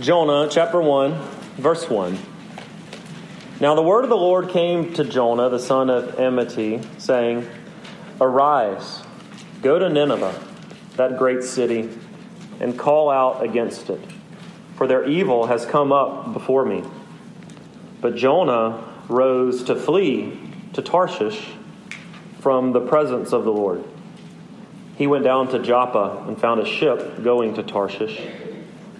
[0.00, 1.12] Jonah chapter 1,
[1.56, 2.16] verse 1.
[3.60, 7.44] Now the word of the Lord came to Jonah, the son of Amittai, saying,
[8.20, 9.02] Arise,
[9.60, 10.40] go to Nineveh,
[10.94, 11.90] that great city,
[12.60, 14.00] and call out against it,
[14.76, 16.84] for their evil has come up before me.
[18.00, 20.38] But Jonah rose to flee
[20.74, 21.54] to Tarshish
[22.38, 23.82] from the presence of the Lord.
[24.94, 28.20] He went down to Joppa and found a ship going to Tarshish.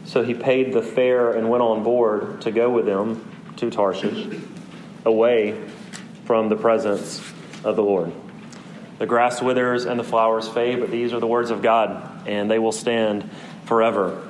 [0.09, 4.27] So he paid the fare and went on board to go with them to Tarshish,
[5.05, 5.69] away
[6.25, 7.21] from the presence
[7.63, 8.11] of the Lord.
[8.99, 12.51] The grass withers and the flowers fade, but these are the words of God, and
[12.51, 13.29] they will stand
[13.67, 14.27] forever.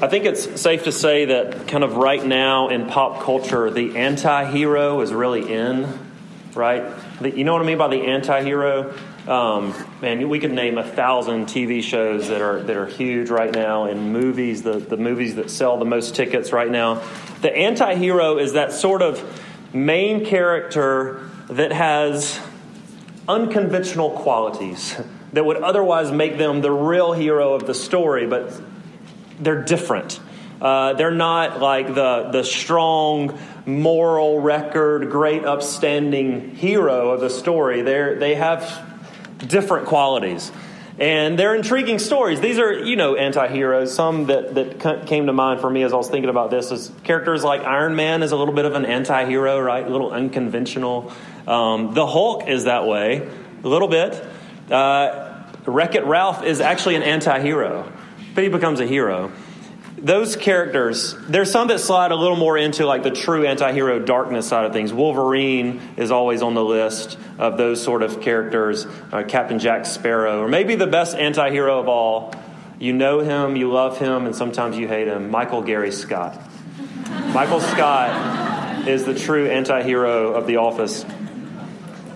[0.00, 3.98] I think it's safe to say that, kind of right now in pop culture, the
[3.98, 5.86] anti hero is really in,
[6.54, 6.82] right?
[7.20, 8.94] You know what I mean by the anti hero?
[9.26, 13.52] Um, man, we could name a thousand TV shows that are that are huge right
[13.52, 17.02] now, and movies, the, the movies that sell the most tickets right now.
[17.42, 19.22] The anti-hero is that sort of
[19.74, 22.40] main character that has
[23.28, 24.96] unconventional qualities
[25.32, 28.60] that would otherwise make them the real hero of the story, but
[29.38, 30.20] they're different.
[30.60, 33.38] Uh, they're not like the, the strong
[33.68, 37.82] moral record, great upstanding hero of the story.
[37.82, 38.86] They're, they have
[39.46, 40.50] different qualities.
[40.98, 42.40] And they're intriguing stories.
[42.40, 43.94] These are, you know, anti-heroes.
[43.94, 46.90] Some that, that came to mind for me as I was thinking about this is
[47.04, 49.86] characters like Iron Man is a little bit of an anti-hero, right?
[49.86, 51.12] A little unconventional.
[51.46, 53.28] Um, the Hulk is that way,
[53.62, 54.24] a little bit.
[54.70, 57.92] Uh, Wreck-It Ralph is actually an anti-hero,
[58.34, 59.30] but he becomes a hero
[60.02, 64.46] those characters, there's some that slide a little more into like the true anti-hero darkness
[64.46, 64.92] side of things.
[64.92, 68.86] Wolverine is always on the list of those sort of characters.
[69.12, 72.34] Uh, Captain Jack Sparrow, or maybe the best anti-hero of all.
[72.78, 75.30] You know him, you love him, and sometimes you hate him.
[75.30, 76.40] Michael Gary Scott.
[77.32, 81.04] Michael Scott is the true anti-hero of The Office.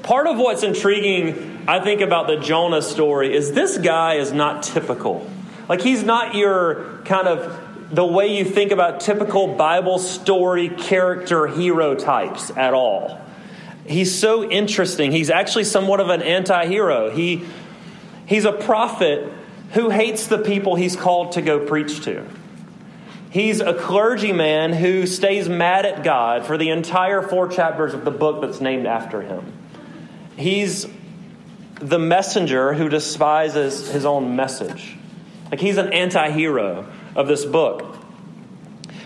[0.05, 4.63] Part of what's intriguing, I think, about the Jonah story is this guy is not
[4.63, 5.29] typical.
[5.69, 11.47] Like he's not your kind of the way you think about typical Bible story character
[11.47, 13.21] hero types at all.
[13.87, 15.13] He's so interesting.
[15.13, 17.11] He's actually somewhat of an anti hero.
[17.11, 17.45] He,
[18.27, 19.31] he's a prophet
[19.73, 22.27] who hates the people he's called to go preach to.
[23.31, 28.11] He's a clergyman who stays mad at God for the entire four chapters of the
[28.11, 29.53] book that's named after him.
[30.37, 30.87] He's
[31.75, 34.97] the messenger who despises his own message.
[35.51, 37.97] Like he's an anti hero of this book.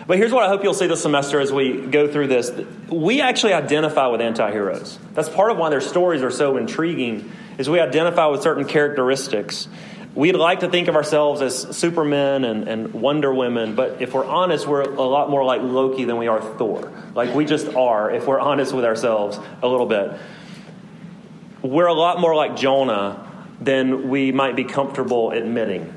[0.06, 2.52] But here's what I hope you'll see this semester as we go through this.
[2.88, 5.00] We actually identify with anti-heroes.
[5.14, 9.66] That's part of why their stories are so intriguing, is we identify with certain characteristics.
[10.14, 14.24] We'd like to think of ourselves as supermen and, and Wonder Women, but if we're
[14.24, 16.92] honest, we're a lot more like Loki than we are Thor.
[17.14, 20.12] Like we just are, if we're honest with ourselves a little bit.
[21.62, 23.30] We're a lot more like Jonah
[23.60, 25.92] than we might be comfortable admitting.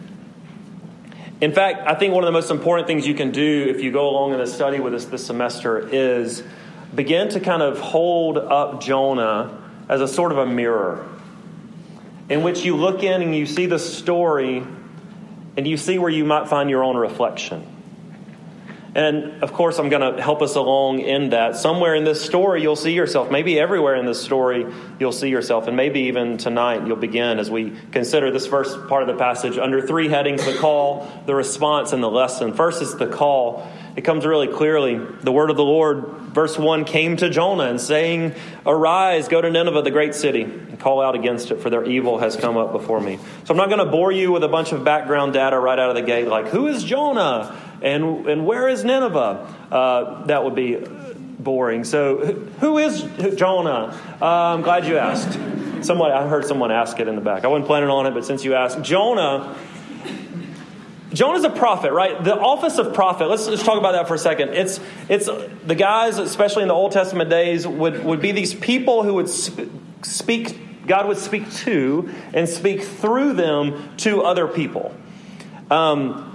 [1.42, 3.92] In fact, I think one of the most important things you can do if you
[3.92, 6.44] go along in a study with us this semester is
[6.94, 9.58] begin to kind of hold up Jonah
[9.88, 11.08] as a sort of a mirror
[12.28, 14.64] in which you look in and you see the story
[15.56, 17.66] and you see where you might find your own reflection.
[19.00, 21.56] And of course, I'm going to help us along in that.
[21.56, 23.32] Somewhere in this story, you'll see yourself.
[23.32, 24.66] Maybe everywhere in this story,
[25.00, 25.68] you'll see yourself.
[25.70, 29.58] And maybe even tonight, you'll begin as we consider this first part of the passage
[29.58, 32.52] under three headings the call, the response, and the lesson.
[32.52, 33.72] First is the call.
[33.96, 34.98] It comes really clearly.
[34.98, 38.36] The word of the Lord, verse 1, came to Jonah and saying,
[38.66, 42.20] Arise, go to Nineveh, the great city, and call out against it, for their evil
[42.20, 43.18] has come up before me.
[43.46, 45.90] So I'm not going to bore you with a bunch of background data right out
[45.90, 47.58] of the gate, like, who is Jonah?
[47.82, 49.56] And, and where is Nineveh?
[49.72, 50.78] Uh, that would be
[51.40, 51.84] boring.
[51.84, 52.18] So,
[52.60, 53.02] who is
[53.36, 53.98] Jonah?
[54.22, 55.40] Uh, I'm glad you asked.
[55.82, 57.46] Somebody, I heard someone ask it in the back.
[57.46, 59.56] I wasn't planning on it, but since you asked, Jonah.
[61.12, 62.24] Jonah's a prophet, right?
[62.24, 63.30] The office of prophet.
[63.30, 64.50] Let's just talk about that for a second.
[64.50, 65.28] It's it's
[65.66, 69.30] the guys, especially in the Old Testament days, would would be these people who would
[69.30, 70.86] speak.
[70.86, 74.94] God would speak to and speak through them to other people.
[75.72, 76.29] Um,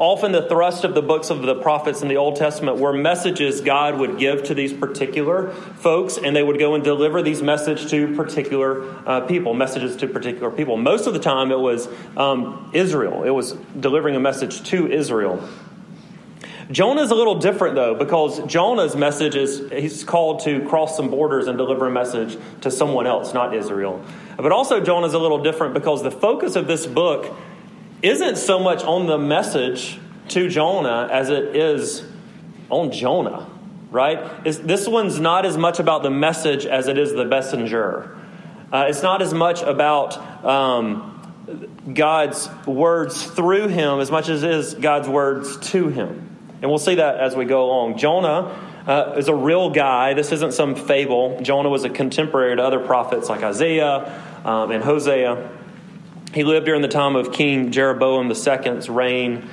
[0.00, 3.60] Often, the thrust of the books of the prophets in the Old Testament were messages
[3.60, 7.90] God would give to these particular folks, and they would go and deliver these messages
[7.90, 10.78] to particular uh, people, messages to particular people.
[10.78, 11.86] Most of the time, it was
[12.16, 13.24] um, Israel.
[13.24, 15.46] It was delivering a message to Israel.
[16.70, 21.10] Jonah is a little different, though, because Jonah's message is he's called to cross some
[21.10, 24.02] borders and deliver a message to someone else, not Israel.
[24.38, 27.36] But also, Jonah is a little different because the focus of this book
[28.02, 29.98] isn't so much on the message
[30.28, 32.04] to Jonah as it is
[32.70, 33.48] on Jonah,
[33.90, 34.30] right?
[34.44, 38.16] It's, this one's not as much about the message as it is the messenger.
[38.72, 41.10] Uh, it's not as much about um,
[41.92, 46.26] God's words through him as much as it is God's words to him.
[46.62, 47.98] And we'll see that as we go along.
[47.98, 50.14] Jonah uh, is a real guy.
[50.14, 51.40] This isn't some fable.
[51.40, 55.50] Jonah was a contemporary to other prophets like Isaiah um, and Hosea.
[56.32, 59.48] He lived during the time of King Jeroboam II's reign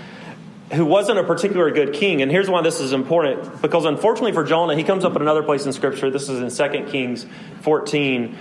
[0.74, 2.22] who wasn't a particularly good king.
[2.22, 5.44] And here's why this is important because unfortunately for Jonah, he comes up in another
[5.44, 6.10] place in Scripture.
[6.10, 7.26] This is in 2 Kings
[7.62, 8.38] 14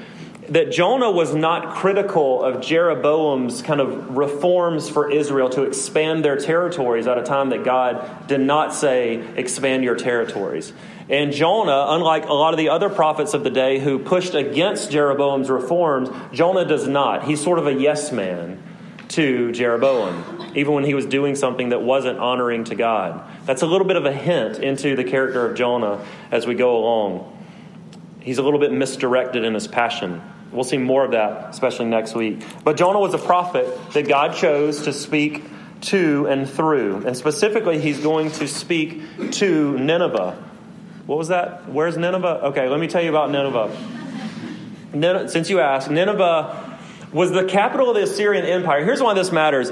[0.48, 6.36] that Jonah was not critical of Jeroboam's kind of reforms for Israel to expand their
[6.36, 10.72] territories at a time that God did not say, expand your territories.
[11.08, 14.91] And Jonah, unlike a lot of the other prophets of the day who pushed against
[14.91, 17.25] Jeroboam's reforms, Jonah does not.
[17.25, 18.62] He's sort of a yes man
[19.08, 23.25] to Jeroboam, even when he was doing something that wasn't honoring to God.
[23.44, 26.76] That's a little bit of a hint into the character of Jonah as we go
[26.76, 27.32] along.
[28.20, 30.20] He's a little bit misdirected in his passion.
[30.50, 32.43] We'll see more of that, especially next week.
[32.64, 35.44] But Jonah was a prophet that God chose to speak
[35.82, 37.06] to and through.
[37.06, 40.43] And specifically, he's going to speak to Nineveh.
[41.06, 41.69] What was that?
[41.69, 42.41] Where's Nineveh?
[42.47, 45.29] Okay, let me tell you about Nineveh.
[45.29, 46.79] Since you asked, Nineveh
[47.12, 48.85] was the capital of the Assyrian Empire.
[48.85, 49.70] Here's why this matters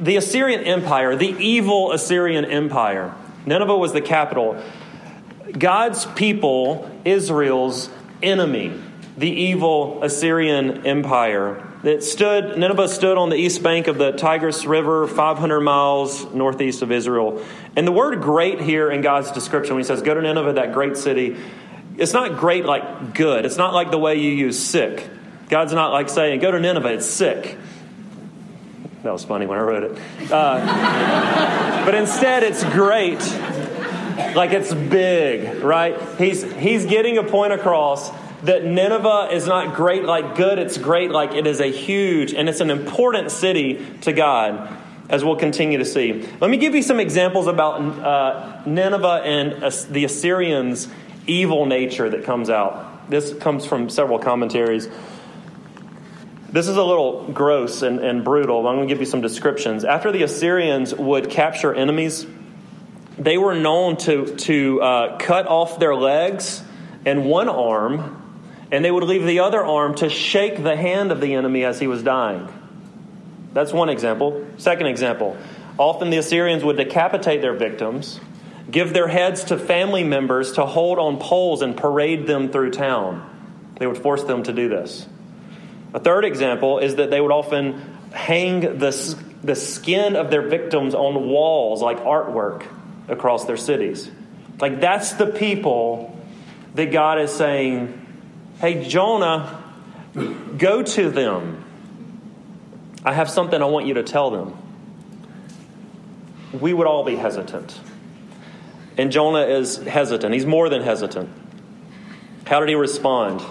[0.00, 3.14] the Assyrian Empire, the evil Assyrian Empire.
[3.46, 4.62] Nineveh was the capital.
[5.56, 7.88] God's people, Israel's
[8.22, 8.78] enemy,
[9.16, 11.62] the evil Assyrian Empire.
[11.84, 16.82] It stood, Nineveh stood on the east bank of the Tigris River, 500 miles northeast
[16.82, 17.42] of Israel.
[17.76, 20.72] And the word great here in God's description, when he says, Go to Nineveh, that
[20.72, 21.36] great city,
[21.98, 23.44] it's not great like good.
[23.44, 25.08] It's not like the way you use sick.
[25.48, 27.56] God's not like saying, go to Nineveh, it's sick.
[29.02, 30.32] That was funny when I wrote it.
[30.32, 33.20] Uh, but instead, it's great.
[34.34, 36.00] Like it's big, right?
[36.18, 38.10] He's, he's getting a point across
[38.42, 42.48] that Nineveh is not great like good, it's great like it is a huge and
[42.48, 44.76] it's an important city to God,
[45.08, 46.26] as we'll continue to see.
[46.40, 50.88] Let me give you some examples about uh, Nineveh and uh, the Assyrians'
[51.26, 53.08] evil nature that comes out.
[53.08, 54.88] This comes from several commentaries.
[56.50, 58.66] This is a little gross and, and brutal.
[58.66, 59.84] I'm going to give you some descriptions.
[59.84, 62.26] After the Assyrians would capture enemies,
[63.18, 66.62] they were known to, to uh, cut off their legs
[67.04, 68.22] and one arm,
[68.72, 71.78] and they would leave the other arm to shake the hand of the enemy as
[71.78, 72.48] he was dying.
[73.56, 74.46] That's one example.
[74.58, 75.34] Second example
[75.78, 78.20] often the Assyrians would decapitate their victims,
[78.70, 83.74] give their heads to family members to hold on poles and parade them through town.
[83.78, 85.06] They would force them to do this.
[85.94, 87.80] A third example is that they would often
[88.12, 92.66] hang the, the skin of their victims on walls like artwork
[93.08, 94.10] across their cities.
[94.60, 96.18] Like, that's the people
[96.74, 98.06] that God is saying,
[98.60, 99.62] hey, Jonah,
[100.58, 101.65] go to them.
[103.06, 104.58] I have something I want you to tell them.
[106.52, 107.78] We would all be hesitant.
[108.98, 110.34] And Jonah is hesitant.
[110.34, 111.30] He's more than hesitant.
[112.46, 113.42] How did he respond?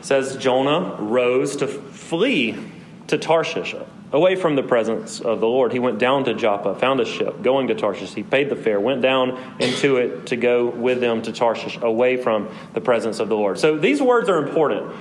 [0.00, 2.58] says Jonah rose to flee
[3.06, 3.74] to Tarshish,
[4.12, 5.72] away from the presence of the Lord.
[5.72, 8.12] He went down to Joppa, found a ship going to Tarshish.
[8.12, 12.18] He paid the fare, went down into it to go with them to Tarshish, away
[12.18, 13.58] from the presence of the Lord.
[13.58, 14.94] So these words are important.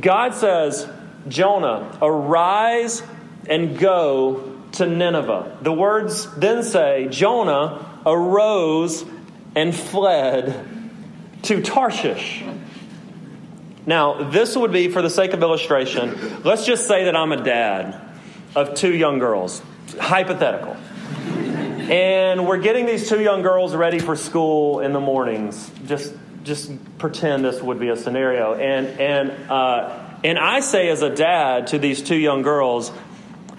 [0.00, 0.86] God says,
[1.28, 3.02] Jonah, arise
[3.48, 5.58] and go to Nineveh.
[5.62, 9.04] The words then say, Jonah arose
[9.54, 10.68] and fled
[11.42, 12.44] to Tarshish.
[13.86, 17.42] Now, this would be, for the sake of illustration, let's just say that I'm a
[17.42, 18.00] dad
[18.54, 19.62] of two young girls,
[19.98, 20.76] hypothetical.
[21.90, 25.70] And we're getting these two young girls ready for school in the mornings.
[25.86, 28.54] Just, just pretend this would be a scenario.
[28.54, 32.92] And, and, uh, and I say, as a dad, to these two young girls,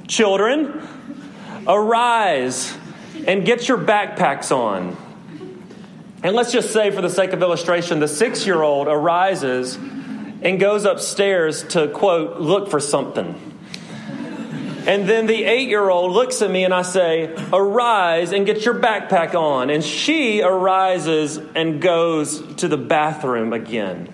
[0.08, 0.88] children,
[1.68, 2.76] arise
[3.28, 4.98] and get your backpacks on.
[6.24, 10.60] And let's just say, for the sake of illustration, the six year old arises and
[10.60, 13.52] goes upstairs to, quote, look for something.
[14.86, 18.66] And then the eight year old looks at me and I say, Arise and get
[18.66, 19.70] your backpack on.
[19.70, 24.12] And she arises and goes to the bathroom again.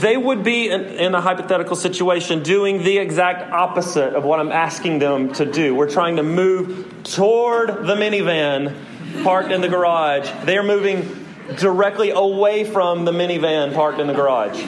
[0.00, 4.50] They would be in, in, a hypothetical situation doing the exact opposite of what I'm
[4.50, 5.74] asking them to do.
[5.74, 10.30] We're trying to move toward the minivan parked in the garage.
[10.46, 11.26] They are moving
[11.58, 14.62] directly away from the minivan parked in the garage.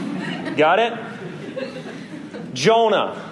[0.56, 0.92] Got it?
[2.52, 3.30] Jonah,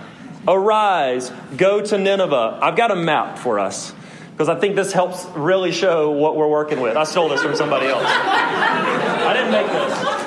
[0.48, 2.60] Arise, go to Nineveh.
[2.62, 3.92] I've got a map for us
[4.32, 6.96] because I think this helps really show what we're working with.
[6.96, 8.06] I stole this from somebody else.
[8.06, 10.19] I didn't make this.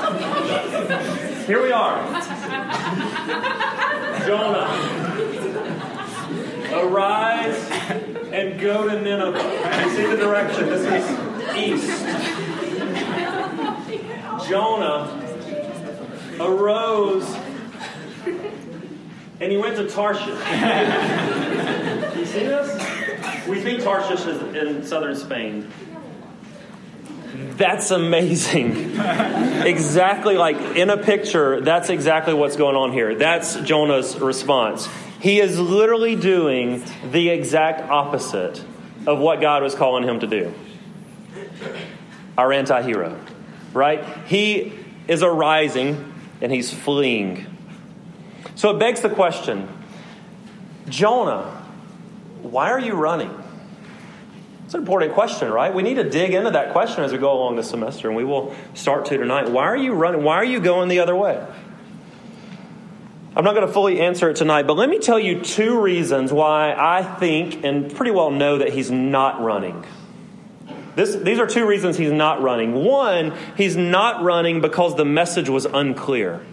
[1.45, 2.01] Here we are.
[4.25, 4.67] Jonah.
[6.71, 7.69] Arise
[8.31, 9.83] and go to Nineveh.
[9.83, 10.69] You see the direction.
[10.69, 11.05] This is
[11.57, 12.05] east.
[14.47, 15.19] Jonah
[16.39, 17.27] arose
[19.41, 20.27] and he went to Tarshish.
[22.17, 23.47] you see this?
[23.47, 25.69] We think Tarshish is in southern Spain.
[27.33, 28.95] That's amazing.
[29.65, 33.15] exactly like in a picture, that's exactly what's going on here.
[33.15, 34.87] That's Jonah's response.
[35.19, 38.63] He is literally doing the exact opposite
[39.07, 40.53] of what God was calling him to do.
[42.37, 43.19] Our anti hero,
[43.73, 44.03] right?
[44.27, 44.73] He
[45.07, 47.47] is arising and he's fleeing.
[48.55, 49.67] So it begs the question
[50.87, 51.65] Jonah,
[52.41, 53.42] why are you running?
[54.73, 55.71] It's an important question, right?
[55.71, 58.23] We need to dig into that question as we go along this semester, and we
[58.23, 59.51] will start to tonight.
[59.51, 60.23] Why are you running?
[60.23, 61.45] Why are you going the other way?
[63.35, 66.33] I'm not going to fully answer it tonight, but let me tell you two reasons
[66.33, 69.85] why I think and pretty well know that he's not running.
[70.95, 72.73] This, these are two reasons he's not running.
[72.73, 76.43] One, he's not running because the message was unclear.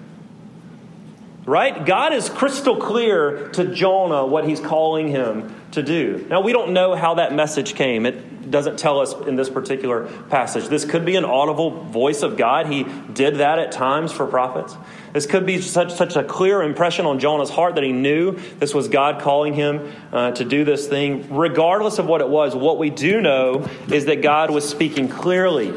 [1.46, 1.86] Right?
[1.86, 6.26] God is crystal clear to Jonah what he's calling him to do.
[6.28, 8.04] Now, we don't know how that message came.
[8.04, 10.66] It doesn't tell us in this particular passage.
[10.66, 12.66] This could be an audible voice of God.
[12.66, 14.76] He did that at times for prophets.
[15.12, 18.74] This could be such, such a clear impression on Jonah's heart that he knew this
[18.74, 21.32] was God calling him uh, to do this thing.
[21.34, 25.72] Regardless of what it was, what we do know is that God was speaking clearly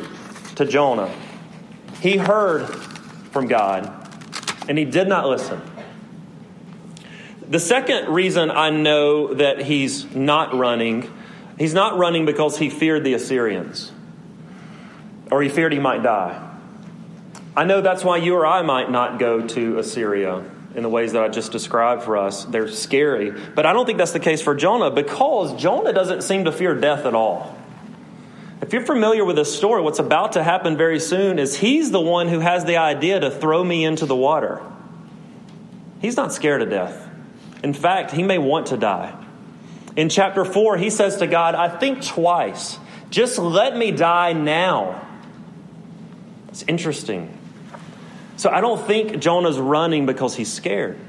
[0.56, 1.14] to Jonah.
[2.02, 2.68] He heard
[3.32, 3.92] from God,
[4.68, 5.62] and he did not listen.
[7.50, 11.12] The second reason I know that he's not running,
[11.58, 13.92] he's not running because he feared the Assyrians
[15.32, 16.52] or he feared he might die.
[17.56, 20.44] I know that's why you or I might not go to Assyria
[20.76, 22.46] in the ways that I just described for us.
[22.46, 23.32] They're scary.
[23.32, 26.74] But I don't think that's the case for Jonah because Jonah doesn't seem to fear
[26.74, 27.56] death at all.
[28.62, 32.02] If you're familiar with this story, what's about to happen very soon is he's the
[32.02, 34.62] one who has the idea to throw me into the water.
[36.02, 37.03] He's not scared of death.
[37.64, 39.18] In fact, he may want to die.
[39.96, 42.78] In chapter 4, he says to God, I think twice,
[43.10, 45.08] just let me die now.
[46.50, 47.38] It's interesting.
[48.38, 51.00] So I don't think Jonah's running because he's scared.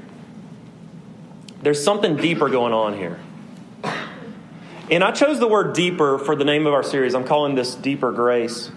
[1.61, 3.19] There's something deeper going on here.
[4.89, 7.15] And I chose the word deeper for the name of our series.
[7.15, 8.69] I'm calling this Deeper Grace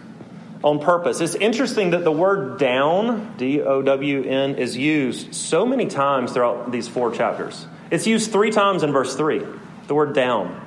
[0.62, 1.20] on purpose.
[1.20, 6.32] It's interesting that the word down, D O W N, is used so many times
[6.32, 7.66] throughout these four chapters.
[7.90, 9.42] It's used three times in verse 3,
[9.86, 10.64] the word down.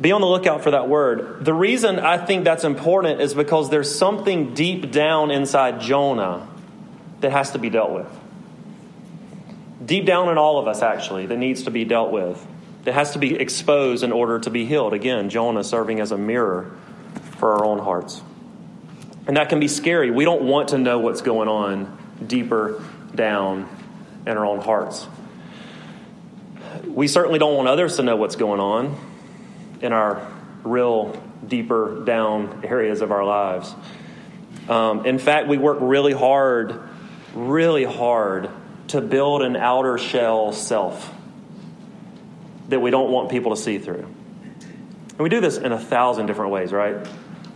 [0.00, 1.44] Be on the lookout for that word.
[1.44, 6.46] The reason I think that's important is because there's something deep down inside Jonah
[7.20, 8.06] that has to be dealt with.
[9.84, 12.44] Deep down in all of us, actually, that needs to be dealt with.
[12.84, 14.92] That has to be exposed in order to be healed.
[14.92, 16.76] Again, Jonah serving as a mirror
[17.38, 18.20] for our own hearts.
[19.26, 20.10] And that can be scary.
[20.10, 22.82] We don't want to know what's going on deeper
[23.14, 23.68] down
[24.26, 25.06] in our own hearts.
[26.86, 28.98] We certainly don't want others to know what's going on
[29.80, 30.26] in our
[30.64, 33.74] real deeper down areas of our lives.
[34.68, 36.80] Um, in fact, we work really hard,
[37.34, 38.50] really hard
[38.88, 41.14] to build an outer shell self
[42.68, 44.06] that we don't want people to see through.
[45.10, 47.06] And we do this in a thousand different ways, right?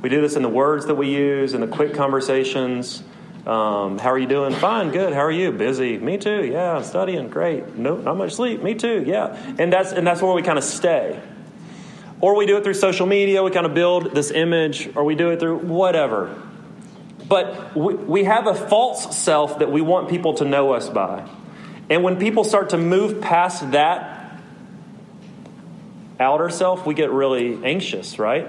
[0.03, 3.03] We do this in the words that we use, in the quick conversations.
[3.47, 4.53] Um, how are you doing?
[4.53, 5.13] Fine, good.
[5.13, 5.53] How are you?
[5.53, 5.97] Busy.
[5.99, 6.45] Me too.
[6.45, 7.29] Yeah, I'm studying.
[7.29, 7.77] Great.
[7.77, 8.63] No, not much sleep.
[8.63, 9.05] Me too.
[9.07, 11.21] Yeah, and that's and that's where we kind of stay.
[12.21, 15.17] Or we do it through social media, we kind of build this image, or we
[15.17, 16.41] do it through whatever.
[17.29, 21.29] But we, we have a false self that we want people to know us by.
[21.91, 24.41] And when people start to move past that
[26.21, 28.49] outer self, we get really anxious, right?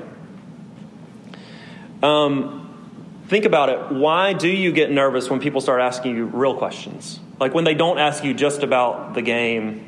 [2.03, 3.91] Um, think about it.
[3.91, 7.19] Why do you get nervous when people start asking you real questions?
[7.39, 9.87] Like when they don't ask you just about the game,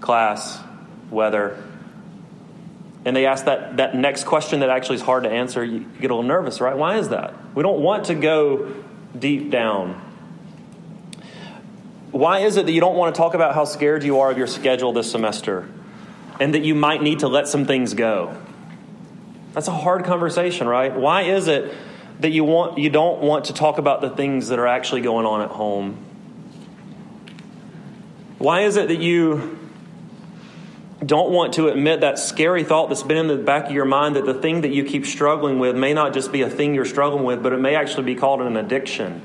[0.00, 0.58] class,
[1.10, 1.62] weather,
[3.04, 6.10] and they ask that, that next question that actually is hard to answer, you get
[6.10, 6.76] a little nervous, right?
[6.76, 7.34] Why is that?
[7.54, 8.74] We don't want to go
[9.16, 10.02] deep down.
[12.10, 14.38] Why is it that you don't want to talk about how scared you are of
[14.38, 15.68] your schedule this semester
[16.40, 18.36] and that you might need to let some things go?
[19.56, 20.94] That's a hard conversation, right?
[20.94, 21.72] Why is it
[22.20, 25.24] that you want you don't want to talk about the things that are actually going
[25.24, 25.96] on at home?
[28.36, 29.58] Why is it that you
[31.04, 34.16] don't want to admit that scary thought that's been in the back of your mind
[34.16, 36.84] that the thing that you keep struggling with may not just be a thing you're
[36.84, 39.22] struggling with, but it may actually be called an addiction?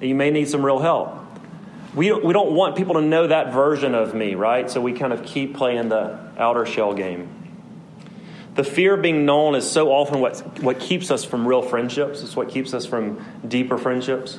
[0.00, 1.18] You may need some real help.
[1.94, 4.70] We, we don't want people to know that version of me, right?
[4.70, 7.39] So we kind of keep playing the outer shell game.
[8.54, 12.22] The fear of being known is so often what, what keeps us from real friendships.
[12.22, 14.38] It's what keeps us from deeper friendships.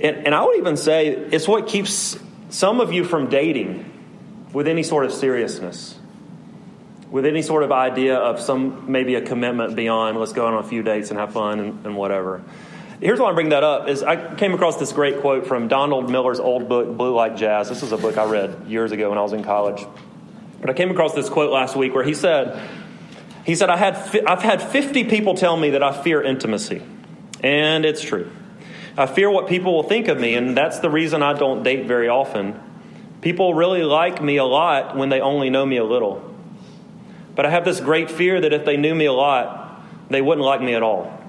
[0.00, 2.18] And, and I would even say it's what keeps
[2.50, 3.90] some of you from dating
[4.52, 5.96] with any sort of seriousness,
[7.10, 10.62] with any sort of idea of some maybe a commitment beyond let's go on a
[10.62, 12.42] few dates and have fun and, and whatever.
[13.00, 16.10] Here's why I bring that up is I came across this great quote from Donald
[16.10, 17.68] Miller's old book, Blue Like Jazz.
[17.68, 19.84] This is a book I read years ago when I was in college.
[20.60, 22.60] But I came across this quote last week where he said,
[23.44, 23.94] he said, I had,
[24.26, 26.82] I've had 50 people tell me that I fear intimacy.
[27.42, 28.30] And it's true.
[28.96, 31.86] I fear what people will think of me, and that's the reason I don't date
[31.86, 32.58] very often.
[33.20, 36.34] People really like me a lot when they only know me a little.
[37.34, 40.44] But I have this great fear that if they knew me a lot, they wouldn't
[40.44, 41.20] like me at all.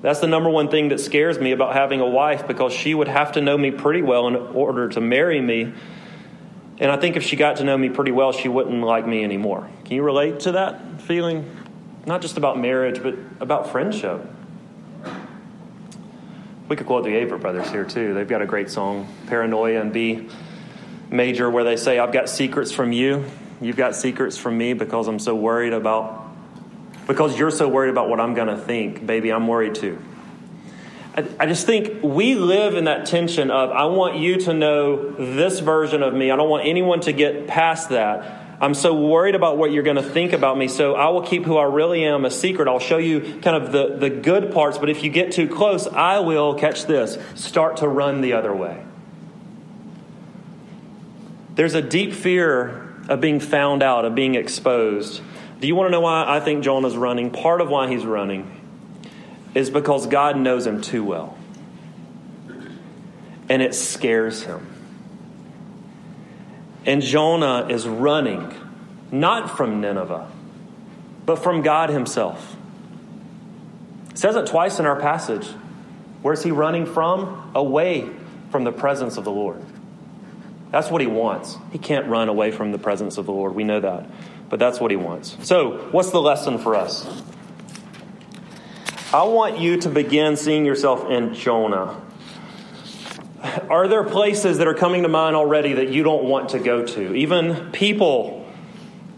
[0.00, 3.08] That's the number one thing that scares me about having a wife because she would
[3.08, 5.72] have to know me pretty well in order to marry me.
[6.80, 9.24] And I think if she got to know me pretty well, she wouldn't like me
[9.24, 9.68] anymore.
[9.84, 11.56] Can you relate to that feeling?
[12.06, 14.24] Not just about marriage, but about friendship.
[16.68, 18.14] We could quote the Avett Brothers here too.
[18.14, 20.28] They've got a great song, Paranoia and B
[21.10, 23.24] major, where they say, I've got secrets from you.
[23.60, 26.26] You've got secrets from me because I'm so worried about
[27.06, 29.98] because you're so worried about what I'm going to think, baby, I'm worried too.
[31.38, 35.58] I, just think we live in that tension of, I want you to know this
[35.60, 36.30] version of me.
[36.30, 38.56] I don't want anyone to get past that.
[38.60, 41.44] I'm so worried about what you're going to think about me, so I will keep
[41.44, 42.68] who I really am a secret.
[42.68, 45.86] I'll show you kind of the, the good parts, but if you get too close,
[45.86, 48.84] I will, catch this, start to run the other way.
[51.54, 55.20] There's a deep fear of being found out, of being exposed.
[55.60, 57.30] Do you want to know why I think Jonah's running?
[57.30, 58.57] Part of why he's running
[59.54, 61.36] is because God knows him too well.
[63.48, 64.66] And it scares him.
[66.84, 68.54] And Jonah is running,
[69.10, 70.30] not from Nineveh,
[71.26, 72.56] but from God himself.
[74.10, 75.46] It says it twice in our passage.
[76.22, 77.52] Where's he running from?
[77.54, 78.08] Away
[78.50, 79.62] from the presence of the Lord.
[80.70, 81.56] That's what he wants.
[81.72, 83.54] He can't run away from the presence of the Lord.
[83.54, 84.08] We know that
[84.48, 85.36] but that's what he wants.
[85.42, 87.06] So, what's the lesson for us?
[89.12, 91.98] I want you to begin seeing yourself in Jonah.
[93.70, 96.84] Are there places that are coming to mind already that you don't want to go
[96.84, 97.14] to?
[97.14, 98.46] Even people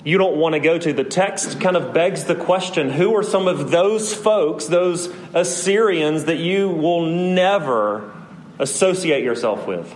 [0.05, 0.93] you don't want to go to.
[0.93, 6.25] The text kind of begs the question who are some of those folks, those Assyrians,
[6.25, 8.13] that you will never
[8.59, 9.95] associate yourself with?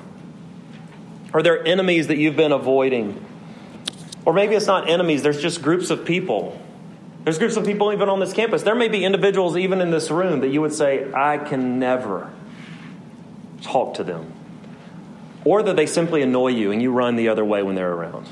[1.32, 3.24] Are there enemies that you've been avoiding?
[4.24, 6.60] Or maybe it's not enemies, there's just groups of people.
[7.24, 8.62] There's groups of people even on this campus.
[8.62, 12.30] There may be individuals even in this room that you would say, I can never
[13.62, 14.32] talk to them.
[15.44, 18.28] Or that they simply annoy you and you run the other way when they're around.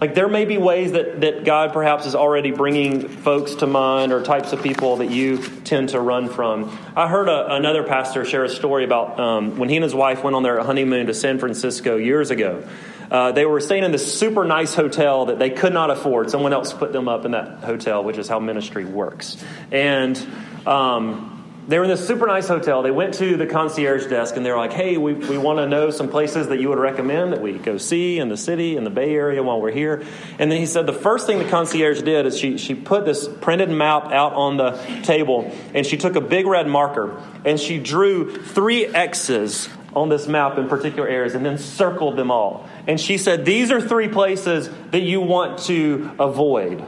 [0.00, 4.12] Like there may be ways that, that God perhaps is already bringing folks to mind
[4.12, 6.76] or types of people that you tend to run from.
[6.96, 10.24] I heard a, another pastor share a story about um, when he and his wife
[10.24, 12.66] went on their honeymoon to San Francisco years ago.
[13.10, 16.30] Uh, they were staying in this super nice hotel that they could not afford.
[16.30, 19.36] Someone else put them up in that hotel, which is how ministry works.
[19.72, 20.16] And
[20.64, 22.82] um, they were in this super nice hotel.
[22.82, 25.68] They went to the concierge desk and they were like, hey, we, we want to
[25.68, 28.84] know some places that you would recommend that we go see in the city, in
[28.84, 30.04] the Bay Area while we're here.
[30.38, 33.28] And then he said the first thing the concierge did is she, she put this
[33.28, 34.72] printed map out on the
[35.04, 40.26] table and she took a big red marker and she drew three X's on this
[40.26, 42.68] map in particular areas and then circled them all.
[42.86, 46.84] And she said, These are three places that you want to avoid.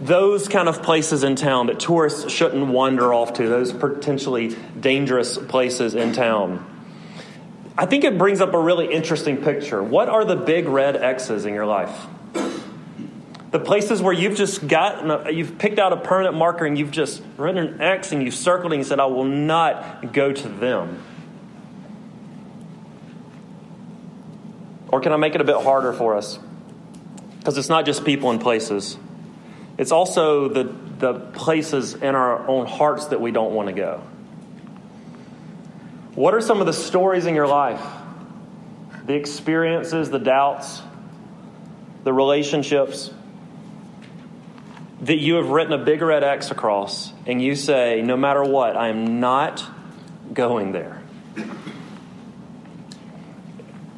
[0.00, 5.36] Those kind of places in town that tourists shouldn't wander off to, those potentially dangerous
[5.36, 6.66] places in town.
[7.76, 9.82] I think it brings up a really interesting picture.
[9.82, 12.06] What are the big red X's in your life?
[13.50, 16.92] The places where you've just gotten, a, you've picked out a permanent marker and you've
[16.92, 20.48] just written an X and you've circled and you said, I will not go to
[20.48, 21.02] them.
[24.88, 26.38] Or can I make it a bit harder for us?
[27.38, 28.96] Because it's not just people and places,
[29.78, 30.64] it's also the,
[30.98, 34.02] the places in our own hearts that we don't want to go.
[36.14, 37.82] What are some of the stories in your life?
[39.06, 40.82] The experiences, the doubts,
[42.04, 43.10] the relationships
[45.02, 48.76] that you have written a big red X across and you say, no matter what,
[48.76, 49.64] I am not
[50.32, 51.02] going there.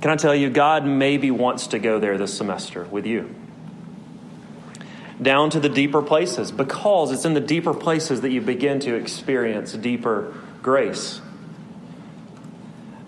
[0.01, 3.35] Can I tell you, God maybe wants to go there this semester with you?
[5.21, 8.97] Down to the deeper places, because it's in the deeper places that you begin to
[8.97, 11.21] experience deeper grace.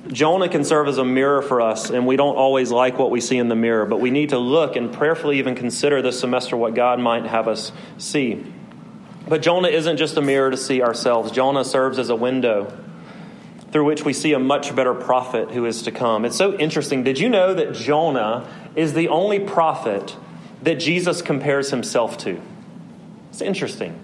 [0.08, 3.20] Jonah can serve as a mirror for us, and we don't always like what we
[3.20, 6.56] see in the mirror, but we need to look and prayerfully even consider this semester
[6.56, 8.44] what God might have us see.
[9.26, 12.72] But Jonah isn't just a mirror to see ourselves, Jonah serves as a window
[13.72, 16.24] through which we see a much better prophet who is to come.
[16.24, 17.02] It's so interesting.
[17.02, 20.16] Did you know that Jonah is the only prophet
[20.62, 22.40] that Jesus compares himself to?
[23.30, 23.98] It's interesting.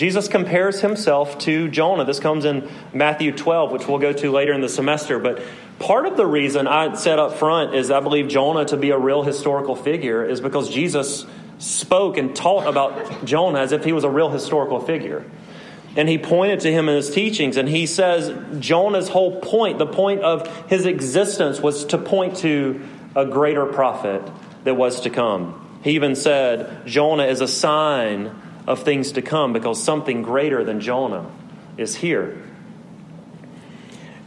[0.00, 2.06] Jesus compares himself to Jonah.
[2.06, 5.18] This comes in Matthew 12, which we'll go to later in the semester.
[5.18, 5.42] But
[5.78, 8.98] part of the reason I said up front is I believe Jonah to be a
[8.98, 11.26] real historical figure is because Jesus
[11.58, 15.22] spoke and taught about Jonah as if he was a real historical figure.
[15.94, 19.86] And he pointed to him in his teachings, and he says Jonah's whole point, the
[19.86, 22.80] point of his existence, was to point to
[23.14, 24.22] a greater prophet
[24.64, 25.78] that was to come.
[25.84, 28.34] He even said Jonah is a sign
[28.70, 31.28] of things to come because something greater than Jonah
[31.76, 32.40] is here.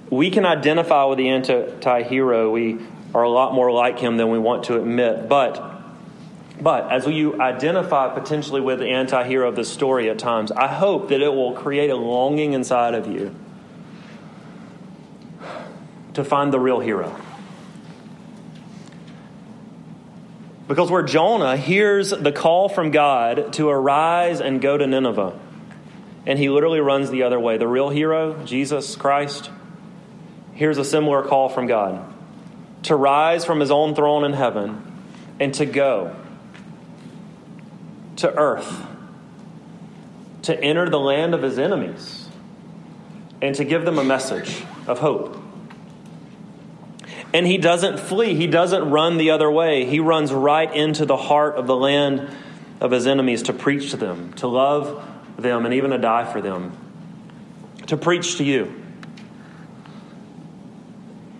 [0.09, 2.51] We can identify with the anti hero.
[2.51, 2.79] We
[3.15, 5.29] are a lot more like him than we want to admit.
[5.29, 5.81] But,
[6.61, 10.67] but as you identify potentially with the anti hero of the story at times, I
[10.67, 13.33] hope that it will create a longing inside of you
[16.15, 17.15] to find the real hero.
[20.67, 25.37] Because where Jonah hears the call from God to arise and go to Nineveh,
[26.25, 29.49] and he literally runs the other way, the real hero, Jesus Christ,
[30.53, 32.13] hears a similar call from God
[32.83, 34.81] to rise from his own throne in heaven
[35.39, 36.15] and to go
[38.17, 38.85] to earth,
[40.43, 42.29] to enter the land of his enemies,
[43.41, 45.42] and to give them a message of hope.
[47.33, 49.85] And he doesn't flee, he doesn't run the other way.
[49.85, 52.29] He runs right into the heart of the land
[52.79, 55.03] of his enemies to preach to them, to love
[55.37, 56.77] them, and even to die for them.
[57.87, 58.81] To preach to you,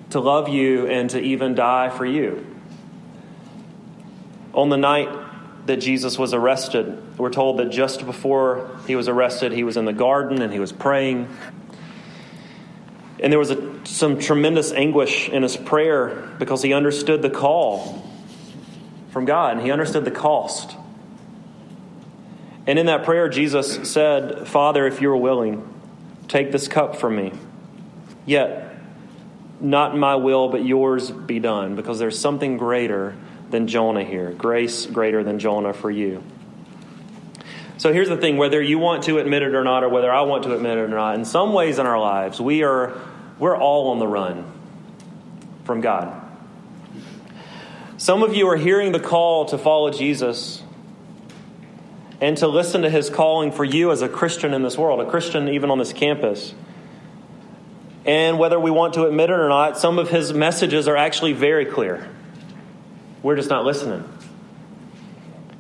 [0.09, 2.45] to love you, and to even die for you.
[4.53, 5.09] On the night
[5.65, 9.85] that Jesus was arrested, we're told that just before he was arrested, he was in
[9.85, 11.27] the garden and he was praying.
[13.23, 18.05] And there was a, some tremendous anguish in his prayer because he understood the call
[19.11, 20.75] from God and he understood the cost.
[22.67, 25.73] And in that prayer, Jesus said, Father, if you're willing,
[26.27, 27.31] take this cup from me.
[28.25, 28.75] Yet,
[29.61, 33.15] not my will, but yours be done, because there's something greater
[33.49, 36.23] than Jonah here, grace greater than Jonah for you.
[37.77, 40.21] So here's the thing whether you want to admit it or not, or whether I
[40.21, 42.97] want to admit it or not, in some ways in our lives, we are
[43.39, 44.51] we're all on the run
[45.65, 46.21] from God.
[47.97, 50.61] Some of you are hearing the call to follow Jesus
[52.19, 55.09] and to listen to his calling for you as a Christian in this world, a
[55.09, 56.53] Christian even on this campus.
[58.05, 61.33] And whether we want to admit it or not, some of his messages are actually
[61.33, 62.09] very clear.
[63.21, 64.03] We're just not listening.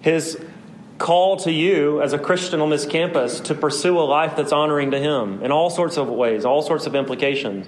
[0.01, 0.37] His
[1.03, 4.91] call to you as a Christian on this campus to pursue a life that's honoring
[4.91, 7.67] to Him in all sorts of ways, all sorts of implications.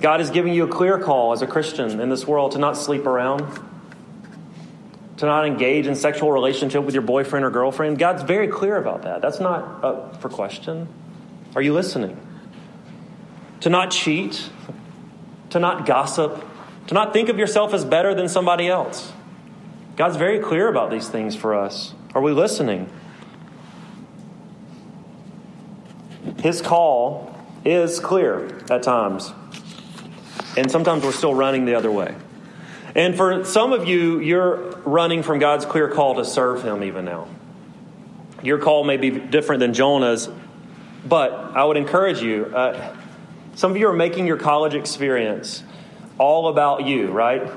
[0.00, 2.76] God is giving you a clear call as a Christian in this world to not
[2.76, 3.40] sleep around,
[5.16, 7.98] to not engage in sexual relationship with your boyfriend or girlfriend.
[7.98, 9.20] God's very clear about that.
[9.22, 10.86] That's not up for question.
[11.56, 12.16] Are you listening?
[13.62, 14.50] To not cheat,
[15.50, 16.46] to not gossip,
[16.86, 19.12] to not think of yourself as better than somebody else.
[19.96, 21.92] God's very clear about these things for us.
[22.14, 22.90] Are we listening?
[26.38, 29.32] His call is clear at times.
[30.56, 32.14] And sometimes we're still running the other way.
[32.94, 37.04] And for some of you, you're running from God's clear call to serve Him even
[37.04, 37.28] now.
[38.42, 40.28] Your call may be different than Jonah's,
[41.06, 42.46] but I would encourage you.
[42.46, 42.96] Uh,
[43.54, 45.62] some of you are making your college experience
[46.18, 47.48] all about you, right?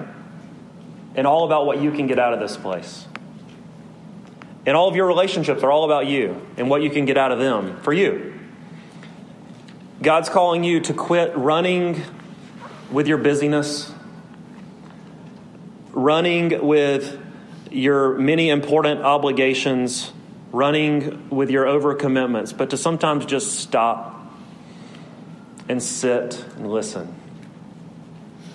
[1.16, 3.08] And all about what you can get out of this place.
[4.66, 7.32] And all of your relationships are all about you and what you can get out
[7.32, 8.40] of them for you.
[10.02, 12.02] God's calling you to quit running
[12.92, 13.92] with your busyness,
[15.92, 17.20] running with
[17.72, 20.12] your many important obligations,
[20.52, 24.32] running with your overcommitments, but to sometimes just stop
[25.68, 27.14] and sit and listen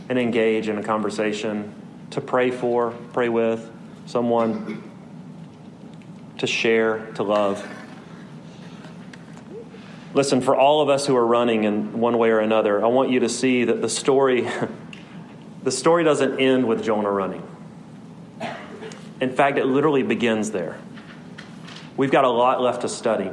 [0.08, 1.74] and engage in a conversation,
[2.10, 3.70] to pray for, pray with
[4.06, 4.87] someone
[6.38, 7.66] to share, to love.
[10.14, 13.10] Listen, for all of us who are running in one way or another, I want
[13.10, 14.48] you to see that the story,
[15.62, 17.46] the story doesn't end with Jonah running.
[19.20, 20.78] In fact, it literally begins there.
[21.96, 23.30] We've got a lot left to study.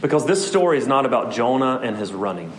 [0.00, 2.52] Because this story is not about Jonah and his running.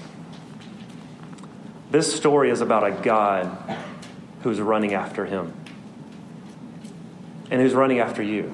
[1.90, 3.78] This story is about a God
[4.44, 5.54] who's running after him
[7.50, 8.54] and who's running after you.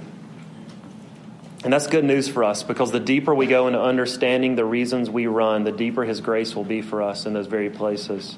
[1.63, 5.10] And that's good news for us because the deeper we go into understanding the reasons
[5.10, 8.38] we run, the deeper His grace will be for us in those very places.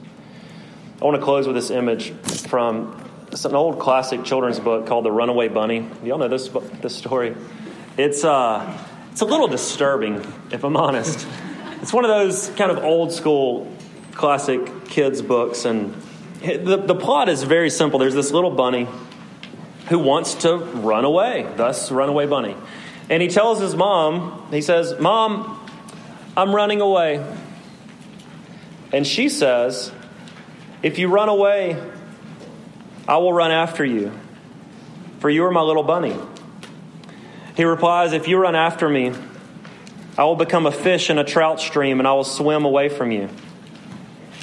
[1.01, 2.11] I want to close with this image
[2.47, 3.03] from
[3.43, 5.89] an old classic children's book called The Runaway Bunny.
[6.03, 6.49] Y'all know this
[6.81, 7.35] this story.
[7.97, 8.77] It's uh,
[9.11, 11.27] it's a little disturbing, if I'm honest.
[11.81, 13.71] It's one of those kind of old school
[14.13, 15.93] classic kids books, and
[16.41, 17.99] the, the plot is very simple.
[17.99, 18.87] There's this little bunny
[19.88, 22.56] who wants to run away, thus, Runaway Bunny.
[23.10, 25.60] And he tells his mom, he says, Mom,
[26.36, 27.24] I'm running away.
[28.91, 29.91] And she says,
[30.82, 31.82] If you run away,
[33.08, 34.12] I will run after you,
[35.19, 36.15] for you are my little bunny.
[37.56, 39.13] He replies, If you run after me,
[40.17, 43.12] I will become a fish in a trout stream and I will swim away from
[43.12, 43.30] you.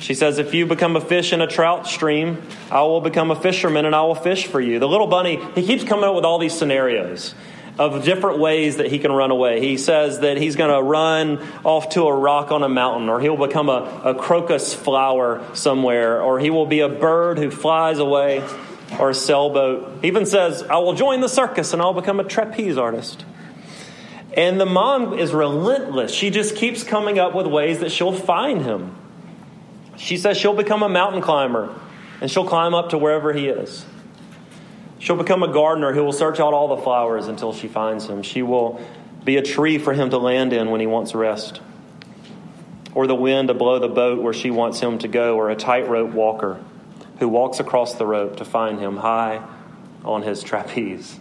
[0.02, 3.36] She says, If you become a fish in a trout stream, I will become a
[3.36, 4.80] fisherman and I will fish for you.
[4.80, 7.36] The little bunny, he keeps coming up with all these scenarios
[7.78, 9.60] of different ways that he can run away.
[9.60, 13.20] He says that he's going to run off to a rock on a mountain, or
[13.20, 17.98] he'll become a, a crocus flower somewhere, or he will be a bird who flies
[17.98, 18.44] away,
[18.98, 20.00] or a sailboat.
[20.02, 23.24] He even says, I will join the circus and I'll become a trapeze artist.
[24.36, 26.12] And the mom is relentless.
[26.12, 28.96] She just keeps coming up with ways that she'll find him.
[30.02, 31.72] She says she'll become a mountain climber
[32.20, 33.86] and she'll climb up to wherever he is.
[34.98, 38.22] She'll become a gardener who will search out all the flowers until she finds him.
[38.22, 38.80] She will
[39.24, 41.60] be a tree for him to land in when he wants rest,
[42.94, 45.56] or the wind to blow the boat where she wants him to go, or a
[45.56, 46.60] tightrope walker
[47.20, 49.40] who walks across the rope to find him high
[50.04, 51.18] on his trapeze.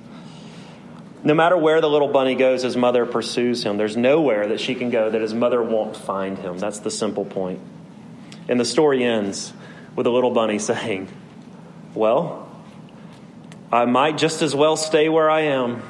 [1.23, 3.77] No matter where the little bunny goes, his mother pursues him.
[3.77, 6.57] There's nowhere that she can go that his mother won't find him.
[6.57, 7.59] That's the simple point.
[8.51, 9.53] And the story ends
[9.95, 11.07] with a little bunny saying,
[11.93, 12.53] Well,
[13.71, 15.81] I might just as well stay where I am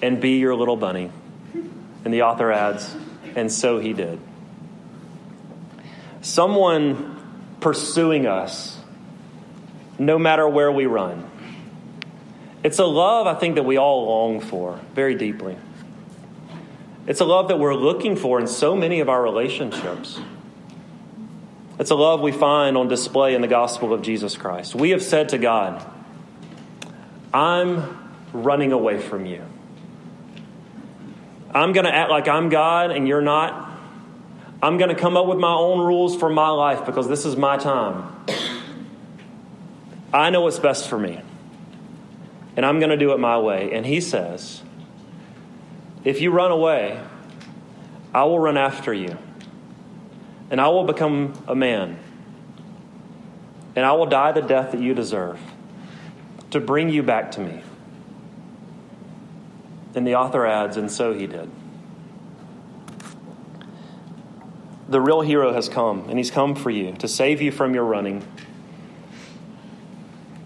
[0.00, 1.12] and be your little bunny.
[2.02, 2.96] And the author adds,
[3.36, 4.18] and so he did.
[6.22, 7.18] Someone
[7.60, 8.78] pursuing us,
[9.98, 11.30] no matter where we run.
[12.64, 15.58] It's a love I think that we all long for very deeply.
[17.06, 20.18] It's a love that we're looking for in so many of our relationships.
[21.80, 24.74] It's a love we find on display in the gospel of Jesus Christ.
[24.74, 25.82] We have said to God,
[27.32, 29.42] I'm running away from you.
[31.54, 33.70] I'm going to act like I'm God and you're not.
[34.62, 37.34] I'm going to come up with my own rules for my life because this is
[37.34, 38.14] my time.
[40.12, 41.18] I know what's best for me.
[42.56, 43.72] And I'm going to do it my way.
[43.72, 44.60] And he says,
[46.04, 47.00] If you run away,
[48.12, 49.16] I will run after you.
[50.50, 51.98] And I will become a man.
[53.76, 55.40] And I will die the death that you deserve
[56.50, 57.62] to bring you back to me.
[59.94, 61.50] And the author adds, and so he did.
[64.88, 67.84] The real hero has come, and he's come for you to save you from your
[67.84, 68.26] running.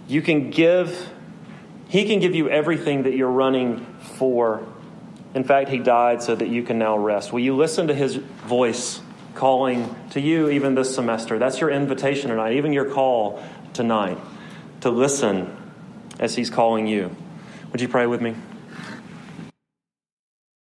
[0.07, 1.11] You can give,
[1.88, 4.67] he can give you everything that you're running for.
[5.35, 7.33] In fact, he died so that you can now rest.
[7.33, 9.01] Will you listen to his voice
[9.35, 11.38] calling to you even this semester?
[11.38, 13.42] That's your invitation tonight, even your call
[13.73, 14.18] tonight
[14.81, 15.57] to listen
[16.18, 17.14] as He's calling you.
[17.73, 18.35] Would you pray with me?